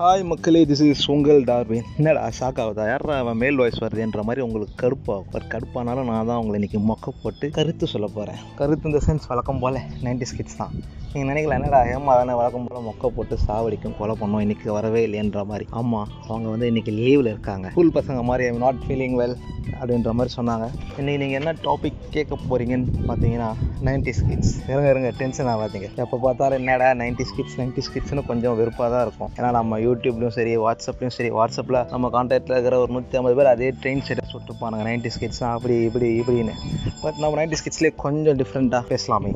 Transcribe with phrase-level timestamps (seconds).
[0.00, 1.86] Hi மக்களே this is உங்கள் Darwin.
[1.98, 2.84] என்னடா ஷாக் ஆகுதா?
[2.90, 7.14] யாரா அவன் மேல் வாய்ஸ் வருதுன்ற மாதிரி உங்களுக்கு கடுப்பாகும் பட் கடுப்பானாலும் நான் தான் உங்களை இன்னைக்கு மொக்க
[7.22, 10.74] போட்டு கருத்து சொல்ல போகிறேன் கருத்து இந்த சென்ஸ் வழக்கம் போல் நைன்டி ஸ்கிட்ஸ் தான்.
[11.12, 15.42] நீங்கள் நினைக்கல என்னடா ஏமா தானே வழக்கம் போல் மொக்க போட்டு சாவடிக்கும் கொலை பண்ணோம் இன்னைக்கு வரவே இல்லைன்ற
[15.50, 15.66] மாதிரி.
[15.80, 17.66] ஆமாம் அவங்க வந்து இன்னைக்கு லீவில் இருக்காங்க.
[17.74, 19.36] ஸ்கூல் பசங்க மாதிரி ஐம் நாட் ஃபீலிங் வெல்
[19.78, 20.66] அப்படின்ற மாதிரி சொன்னாங்க.
[21.00, 23.50] இன்னைக்கு நீங்கள் என்ன டாபிக் கேட்க போகிறீங்கன்னு பார்த்தீங்கன்னா
[23.88, 25.90] நைன்டி ஸ்கிட்ஸ் இருங்க இருங்க டென்ஷன் ஆகாதீங்க.
[26.04, 29.32] எப்போ பார்த்தாலும் என்னடா நைன்டி ஸ்கிட்ஸ் நைன்டி ஸ்கிட்ஸ்னு கொஞ்சம் வெறுப்பாக தான் இருக்கும்.
[29.38, 33.70] ஏன்னா நம்ம யூடியூப்லையும் சரி வாட்ஸ்அப்லையும் சரி வாட்ஸ்அப்பில் நம்ம கான்டாக்டில் இருக்கிற ஒரு நூற்றி ஐம்பது பேர் அதே
[33.70, 36.54] ட்ரெயின் ஸ்டேட்டஸ் விட்டுப்பானுங்க நைன்டி ஸ்கிட்ஸ்னா அப்படி இப்படி இப்படின்னு.
[37.02, 39.32] பட் நம்ம நைன்டி ஸ்கிட்ஸ்லேயே கொஞ்சம் டிஃப்ரெண்ட்டாக பேசலாமே.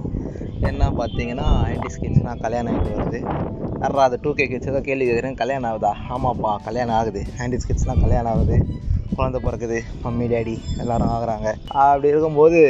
[0.70, 3.20] என்ன பார்த்தீங்கன்னா நைன்டி ஸ்கிட்ஸ்னால் கல்யாணம் ஆகிட்டு வருது.
[3.80, 5.92] யாரா அது டூ கே கிட்ஸ் ஏதோ கேள்வி கேட்குறேன் கல்யாணம் ஆகுதா?
[6.08, 7.22] ஆமாப்பா கல்யாணம் ஆகுது.
[7.38, 8.58] நைன்டி ஸ்கிட்ஸ்னால் கல்யாணம் ஆகுது.
[9.18, 11.48] குழந்த பிறக்குது மம்மி டேடி எல்லாரும் ஆகுறாங்க.
[11.84, 12.60] அப்படி இருக்கும்போது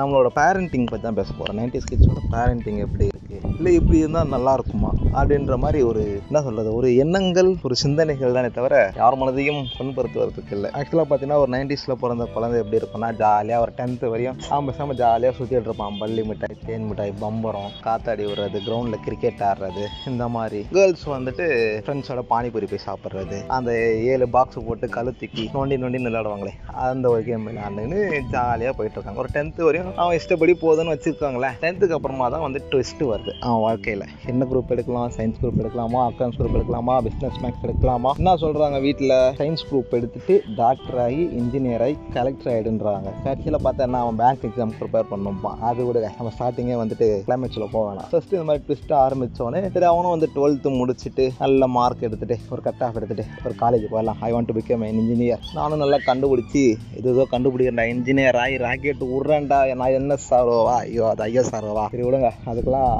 [0.00, 3.20] நம்மளோட பேரண்டிங் பற்றி தான் பேச போகிறோம் நைன்டி கிட்ஸோட பேரண்டிங் எப்படி இருக்குது
[3.58, 4.90] இல்லை இப்படி இருந்தால் நல்லா இருக்குமா?
[5.18, 10.68] அப்படின்ற மாதிரி ஒரு என்ன சொல்கிறது ஒரு எண்ணங்கள் ஒரு சிந்தனைகள் தானே தவிர யார் மனதையும் புண்படுத்துவதற்கு இல்லை.
[10.78, 15.36] ஆக்சுவலாக பார்த்தீங்கன்னா ஒரு நைன்டிஸில் பிறந்த குழந்தை எப்படி இருக்கும்னா ஜாலியாக ஒரு டென்த்து வரையும் அவன் பேசாமல் ஜாலியாக
[15.38, 15.98] சுற்றிட்டு இருப்பான்.
[16.02, 20.62] பள்ளி மிட்டாய் தேன் மிட்டாய் பம்பரம் காத்தாடி விடுறது கிரவுண்டில் கிரிக்கெட் ஆடுறது இந்த மாதிரி.
[20.78, 21.46] கேர்ள்ஸ் வந்துட்டு
[21.86, 23.72] ஃப்ரெண்ட்ஸோட பானிபூரி போய் சாப்பிட்றது அந்த
[24.12, 26.52] ஏழு பாக்ஸ் போட்டு கழுத்துக்கி நோண்டி நோண்டி விளையாடுவாங்களே
[26.86, 27.98] அந்த ஒரு கேம் விளையாண்டுன்னு
[28.34, 33.08] ஜாலியாக போயிட்டு இருக்காங்க ஒரு டென்த்து வரையும் அவன் இஷ்டப்படி போதுன்னு வச்சுருக்காங்களேன் டென்த்துக்கு அப்புறமா தான் வந்து ட்விஸ்ட்டு
[33.12, 33.32] வருது.
[33.46, 38.12] அவன் வாழ்க்கையில் என்ன குரூப் எடுக்கலாம் சயின்ஸ் குரூப் எடுக்கலாமா அக்கௌண்ட்ஸ் குரூப் எடுக்கலாமா பிஸ்னஸ் மேக்ஸ் எடுக்கலாமா?
[38.20, 44.00] என்ன சொல்கிறாங்க வீட்டில் சயின்ஸ் குரூப் எடுத்துட்டு டாக்டர் ஆகி இன்ஜினியர் ஆகி கலெக்டர் ஆகிடுன்றாங்க கடைசியில் பார்த்தா என்ன
[44.04, 48.08] அவன் பேங்க் எக்ஸாம் ப்ரிப்பேர் பண்ணணும்ப்பா அது கூட நம்ம ஸ்டார்டிங்கே வந்துட்டு கிளைமேக்ஸில் போக வேணாம்.
[48.12, 52.82] ஃபஸ்ட்டு இந்த மாதிரி ட்விஸ்ட்டாக ஆரம்பித்தோடனே சரி அவனும் வந்து டுவெல்த்து முடிச்சுட்டு நல்ல மார்க் எடுத்துகிட்டு ஒரு கட்
[52.86, 55.42] ஆஃப் எடுத்துகிட்டு ஒரு காலேஜ் போகலாம் I want to become I engineer
[55.72, 56.62] நானும் நல்லா கண்டுபிடிச்சி
[56.98, 60.74] இது ஏதோ கண்டுபிடிக்கிறேன் இன்ஜினியர் ஆகி ராக்கெட் விட்றேன்டா நான் என்ன சாரோவா?
[60.84, 61.84] ஐயோ அது ஐயோ சாரோவா?
[61.88, 62.30] சரி விடுங்க.
[62.50, 62.90] அதுக்கெல்லாம்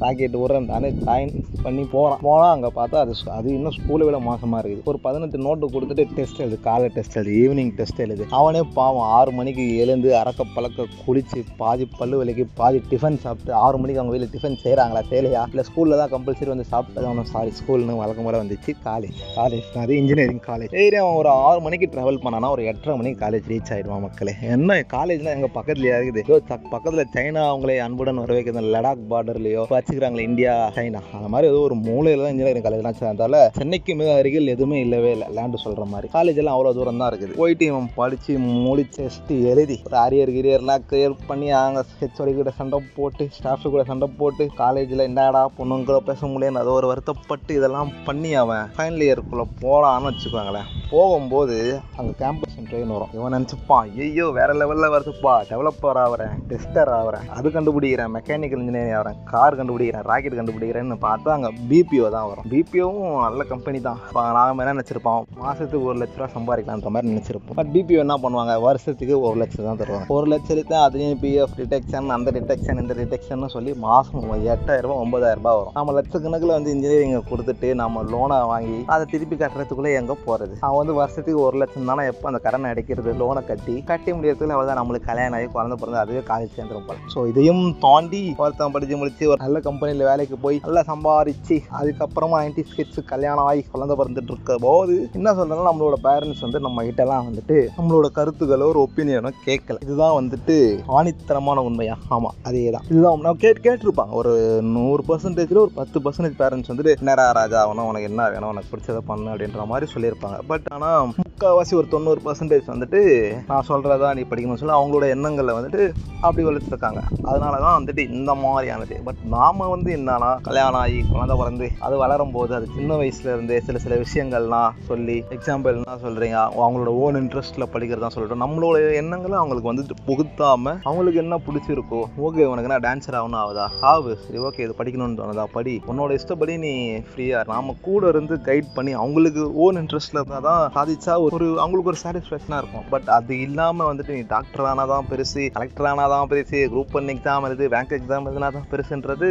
[0.00, 1.32] ராக்கெட் விட்றேன்டான்னு ஜாயின்
[1.64, 4.88] பண்ணி போகிறான் போனால் அங்கே பார்த்தா அது அது இன்னும் ஸ்கூலை விட மோசமாக இருக்குது.
[4.90, 6.56] ஒரு பதினெட்டு நோட்டு கொடுத்துட்டு டெஸ்ட் எழுது.
[6.66, 7.32] காலை டெஸ்ட் எழுது.
[7.42, 8.24] ஈவினிங் டெஸ்ட் எழுது.
[8.38, 13.78] அவனே பாவம் ஆறு மணிக்கு எழுந்து அறக்க பழக்க குளித்து பாதி பல்லு விலைக்கு பாதி டிஃபன் சாப்பிட்டு ஆறு
[13.82, 15.42] மணிக்கு அவங்க வீட்டில் டிஃபன் செய்கிறாங்களா செய்யலையா?
[15.52, 18.74] இல்லை ஸ்கூலில் தான் கம்பல்சரி வந்து சாப்பிட்டு அவனும் சாரி ஸ்கூல்னு வழக்கம் போல வந்துச்சு.
[18.88, 22.50] காலேஜ் காலேஜ் அது இன்ஜினியரிங் காலேஜ் சரி அவன் ஒரு ஆறு மணிக்கு ட்ராவல் பண்ணானா?
[22.56, 24.34] ஒரு எட்டரை மணிக்கு காலேஜ் ரீச் ஆகிடுவான் மக்களே.
[24.56, 26.22] என்ன காலேஜ்லாம் எங்கள் பக்கத்துலேயே இருக்குது?
[26.28, 26.40] ஏதோ
[26.74, 31.00] பக்கத்தில் சைனா அவங்களே அன்புடன் வர வைக்கிற லடாக் பார்டர்லையோ வச்சுக்கிறாங்களே இந்தியா சைனா.
[31.18, 35.28] அந்த மாதிரி ஏதோ ஒரு மூலையில் தான் இன்ஜினியரிங் காலேஜ்லாம் சேர்ந்தால சென்னைக்கு மிக அருகில் எதுவுமே இல்லவே இல்லை
[35.36, 36.08] லேண்டு சொல்கிற மாதிரி.
[36.16, 38.34] காலேஜ் எல்லாம் அவ்வளோ தூரம் தான் இருக்குது போயிட்டு இவன் படித்து
[38.66, 44.08] முடிச்சு எழுதி ஒரு அரியர் கிரியர்லாம் கிளியர் பண்ணி அவங்க ஹெச்ஓடி கூட சண்டை போட்டு ஸ்டாஃப் கூட சண்டை
[44.20, 50.10] போட்டு காலேஜில் என்னடா பொண்ணுங்களோ பேச முடியாது அது ஒரு வருத்தப்பட்டு இதெல்லாம் பண்ணி அவன் ஃபைனல் இயர்க்குள்ளே போகலான்னு
[50.10, 50.68] வச்சுக்கோங்களேன்.
[50.92, 51.56] போகும்போது
[51.98, 53.12] அங்கே கேம்பஸ் ட்ரெயின் வரும்.
[53.16, 59.18] இவன் நினச்சிப்பான் ஐயோ வேற லெவலில் வருதுப்பா டெவலப்பர் ஆகிறேன் டெஸ்டர் ஆகிறேன் அது கண்டுபிடிக்கிறேன் மெக்கானிக்கல் இன்ஜினியரிங் ஆகிறேன்
[59.32, 62.46] கார் கண்டுபிடிக்கிறேன் ராக்கெட் கண்டுபிடிக்கிறேன்னு பார்த்தா அங்கே பிபிஓ தான் வரும்.
[62.52, 63.98] பிபிஓவும் நல்ல கம்பெனி தான்.
[64.08, 64.22] இப்போ
[64.62, 65.22] என்ன நினச்சிருப்போம்?
[65.42, 67.56] மாதத்துக்கு ஒரு லட்ச ரூபா சம்பாதிக்கலான்ற மாதிரி நினச்சிருப்போம்.
[67.60, 68.54] பட் பிபிஓ என்ன பண்ணுவாங்க?
[68.66, 70.08] வருஷத்துக்கு ஒரு லட்சம் தான் தருவாங்க.
[70.16, 75.58] ஒரு லட்சத்துக்கு அதுலேயும் பிஎஃப் டிடெக்ஷன் அந்த டிடெக்ஷன் இந்த டிடெக்ஷன் சொல்லி மாதம் எட்டாயிரம் ரூபாய் ஒன்பதாயிரம் ரூபாய்
[75.60, 75.74] வரும்.
[75.78, 80.98] நம்ம லட்சக்கணக்கில் வந்து இன்ஜினியரிங்கை கொடுத்துட்டு நம்ம லோனை வாங்கி அதை திருப்பி கட்டுறதுக்குள்ளே எங்கே போகிறது அவன் வந்து
[81.00, 85.36] வருஷத்துக்கு ஒரு லட்சம் தானே எப்போ அந்த கடனை அடைக்கிறது லோனை கட்டி கட்டி முடியறதுக்குள்ள அவ்வளோதான் நம்மளுக்கு கல்யாணம்
[85.38, 86.98] ஆகி குழந்தை பிறந்து அதுவே காலேஜ் சேர்ந்துரும் போல.
[87.14, 92.62] ஸோ இதையும் தாண்டி ஒருத்தன் படித்து முடிச்சு ஒரு நல்ல கம்பெனியில் வேலைக்கு போய் நல்லா சம்பாரித்து அதுக்கப்புறமா நைன்டி
[92.68, 97.56] ஸ்கிட்ஸ் கல்யாணம் ஆகி குழந்தை பிறந்துட்டு இருக்க போது என்ன சொல்றதுன்னா நம்மளோட பேரண்ட்ஸ் வந்து நம்ம கிட்டலாம் வந்துட்டு
[97.78, 99.76] நம்மளோட கருத்துக்களோ ஒரு ஒப்பீனியனோ கேட்கல.
[99.86, 100.54] இதுதான் வந்துட்டு
[100.98, 101.96] ஆணித்தரமான உண்மையா?
[102.16, 104.14] ஆமாம் அதே தான் இதுதான் நான் கேட் கேட்டிருப்பாங்க.
[104.20, 104.32] ஒரு
[104.76, 108.50] நூறு பர்சன்டேஜில் ஒரு பத்து பர்சன்டேஜ் பேரண்ட்ஸ் வந்துட்டு என்னடா ராஜா ஆகணும் உனக்கு என்ன வேணும்?
[108.54, 110.38] உனக்கு பிடிச்சதை பண்ணு அப்படின்ற மாதிரி சொல்லியிருப்பாங்க.
[110.52, 113.02] பட் ஆனால் முக்கால்வாசி ஒரு தொண்ணூறு பர்சன்டேஜ் வந்துட்டு
[113.50, 115.82] நான் சொல்கிறதா நீ படிக்கணும்னு சொல்லி அவங்களோட எண்ணங்களை வந்துட்டு
[116.24, 117.02] அப்படி வளர்த்துருக்காங்க.
[117.30, 118.96] அதனால தான் வந்துட்டு இந்த மாதிரியானது.
[119.10, 123.78] பட் நாம் வந்து என்னன்னா கல்யாணம் ஆகி குழந்தை பிறந்து அது வளரும் போது அது சின்ன வயசுலேருந்தே சில
[123.84, 128.42] சில விஷயங்கள்லாம் சொல்லி எக்ஸாம்பிள்னா சொல்கிறீங்க அவங்களோட ஓன் இன்ட்ரெஸ்ட்டில் படிக்கிறதா சொல்லட்டும்.
[128.44, 133.66] நம்மளோட எண்ணங்களை அவங்களுக்கு வந்துட்டு புகுத்தாமல் அவங்களுக்கு என்ன பிடிச்சிருக்கோ ஓகே உனக்கு என்ன டான்ஸர் ஆகணும் ஆகுதா?
[133.92, 134.12] ஆகு.
[134.26, 135.46] சரி ஓகே இது படிக்கணும்னு தோணுதா?
[135.56, 135.74] படி.
[135.92, 136.72] உன்னோட இஷ்டப்படி நீ
[137.08, 142.02] ஃப்ரீயாக நாம கூட இருந்து கைட் பண்ணி அவங்களுக்கு ஓன் இன்ட்ரெஸ்ட்டில் இருந்தால் தான் சாதிச்சா ஒரு அவங்களுக்கு ஒரு
[142.04, 142.86] சாட்டிஸ்ஃபேக்ஷனாக இருக்கும்.
[142.94, 147.12] பட் அது இல்லாமல் வந்துட்டு நீ டாக்டர் ஆனால் தான் பெருசு கலெக்டர் ஆனால் தான் பெருசு குரூப் ஒன்
[147.16, 149.30] எக்ஸாம் எழுது பேங்க் எக்ஸாம் எழுதுனா தான் பெருசுன்றது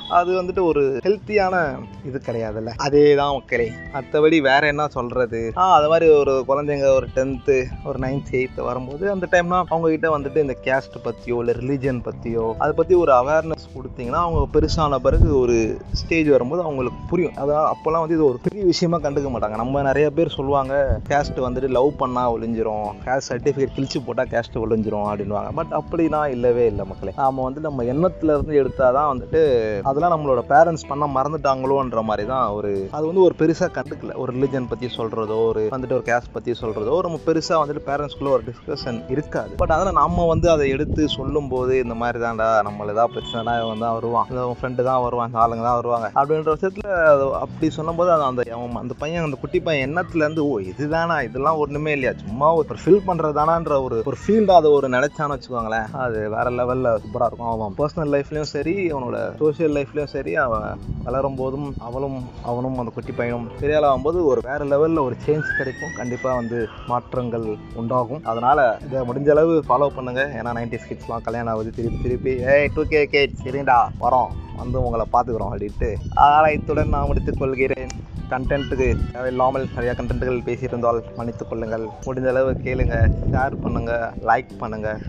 [0.09, 2.73] அது வந்துட்டு ஒரு ஹெல்த்தியான இது கிடையாதுல்ல.
[2.77, 3.71] அதே தான் மக்களே.
[3.93, 5.51] மற்றபடி வேற என்ன சொல்றது?
[5.57, 10.17] ஆ அது மாதிரி ஒரு குழந்தைங்க ஒரு டென்த்து ஒரு நைன்த் எயித்து வரும்போது அந்த டைம்னா அவங்க கிட்ட
[10.17, 15.39] வந்துட்டு இந்த கேஸ்ட் பற்றியோ இல்லை ரிலீஜன் பற்றியோ அதை பற்றி ஒரு அவேர்னஸ் கொடுத்தீங்கன்னா அவங்க பெருசான பிறகு
[15.39, 17.33] ஒரு ஸ்டேஜ் வரும்போது அவங்களுக்கு புரியும்.
[17.33, 19.55] அதான் அப்போல்லாம் வந்து இது ஒரு பெரிய விஷயமா கண்டுக்க மாட்டாங்க.
[19.55, 25.09] நம்ம நிறைய பேர் சொல்லுவாங்க கேஸ்ட் வந்துட்டு லவ் பண்ணா ஒழிஞ்சிரும் கேஸ்ட் சர்டிஃபிகேட் கிழிச்சு போட்டால் கேஸ்ட் ஒழிஞ்சிரும்
[25.11, 27.13] அப்படின்வாங்க பட் அப்படிலாம் இல்லவே இல்லை மக்களே.
[27.15, 29.41] நாம வந்து நம்ம எண்ணத்துல இருந்து எடுத்தாதான் வந்துட்டு
[29.91, 34.69] அதெல்லாம் நம்மளோட பேரண்ட்ஸ் பண்ண மறந்துட்டாங்களோன்ற மாதிரி தான் ஒரு அது வந்து ஒரு பெருசாக கண்டுக்கல ஒரு ரிலிஜன்
[34.71, 39.51] பற்றி சொல்கிறதோ ஒரு வந்துட்டு ஒரு கேஸ்ட் பற்றி சொல்கிறதோ நம்ம பெருசாக வந்துட்டு பேரண்ட்ஸ்குள்ளே ஒரு டிஸ்கஷன் இருக்காது.
[39.61, 43.95] பட் அதில் நம்ம வந்து அதை எடுத்து சொல்லும்போது இந்த மாதிரி தான்டா நம்மள ஏதாவது பிரச்சனைனா இவன் தான்
[43.97, 44.27] வருவான்.
[44.31, 46.07] இல்லை உன் ஃப்ரெண்டு தான் வருவான் ஆளுங்க தான் வருவாங்க.
[46.19, 46.91] அப்படின்ற விஷயத்தில்
[47.43, 51.17] அப்படி சொல்லும்போது அது அந்த அவன் அந்த பையன் அந்த குட்டி பையன் எண்ணத்துலேருந்து ஓ இதுதானா?
[51.27, 52.13] இதெல்லாம் ஒன்றுமே இல்லையா?
[52.23, 53.39] சும்மா ஒரு ஃபில் பண்ணுறது
[53.87, 55.87] ஒரு ஒரு ஃபீல்டாக அதை ஒரு நினைச்சான்னு வச்சுக்கோங்களேன்.
[56.05, 57.51] அது வேற லெவலில் சூப்பராக இருக்கும்.
[57.53, 60.67] அவன் பர்சனல் லைஃப்லையும் சரி அவனோட சோஷியல் லைஃப்லையும் சரி அவன்
[61.05, 62.17] வளரும் போதும் அவளும்
[62.49, 65.95] அவனும் அந்த குட்டி பையனும் பெரியாள் ஆகும்போது ஒரு வேற லெவலில் ஒரு சேஞ்ச் கிடைக்கும்.
[65.99, 66.57] கண்டிப்பாக வந்து
[66.91, 67.47] மாற்றங்கள்
[67.81, 68.21] உண்டாகும்.
[68.31, 70.23] அதனால் இதை முடிஞ்ச அளவு ஃபாலோ பண்ணுங்க.
[70.39, 71.71] ஏன்னா நைன்டி கிட்ஸ்லாம் கல்யாணம் ஆகுது.
[71.77, 74.31] திருப்பி திருப்பி ஏய் டூ கே கே சரிடா வரோம்.
[74.61, 75.89] வந்து உங்களை பார்த்துக்குறோம் அப்படின்ட்டு
[76.21, 77.93] அதனால் இத்துடன் நான் முடித்துக் கொள்கிறேன்.
[78.33, 81.85] கண்டென்ட்டுக்கு தேவையில்லாமல் நிறையா கண்டென்ட்டுகள் பேசியிருந்தால் மன்னித்துக் கொள்ளுங்கள்.
[82.05, 82.97] முடிஞ்ச அளவு கேளுங்க
[83.31, 85.01] ஷேர் பண்ணுங்கள் லைக் பண்ணுங்கள்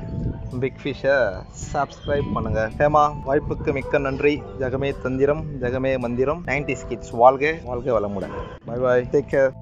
[0.60, 2.70] பிக் ஃபிஷ்ஷை சப்ஸ்கிரைப் பண்ணுங்க.
[2.78, 4.42] ஹேமா வாய்ப்புக்கு மிக்க நன்றி.
[4.58, 6.42] ஜெகமே தந்திரம் ஜெகமே மந்திரம்.
[6.46, 8.34] நைன்டி கிட்ஸ் வாழ்க வாழ்க வளமுடன்.
[8.64, 9.52] Bye bye take care